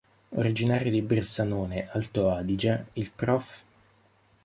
[0.31, 3.61] Originario di Bressanone, Alto-Adige, il Prof.